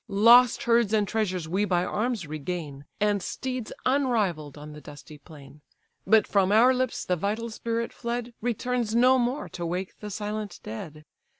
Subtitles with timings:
[0.07, 5.61] Lost herds and treasures we by arms regain, And steeds unrivall'd on the dusty plain:
[6.07, 10.59] But from our lips the vital spirit fled, Returns no more to wake the silent
[10.63, 11.05] dead.